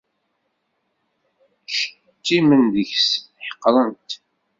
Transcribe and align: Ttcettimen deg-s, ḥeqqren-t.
Ttcettimen 1.63 2.63
deg-s, 2.73 3.09
ḥeqqren-t. 3.47 4.09